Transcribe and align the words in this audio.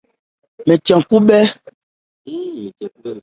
Mɛn 0.67 0.79
than 0.85 1.01
khú 1.07 1.17
bhwá. 1.27 1.39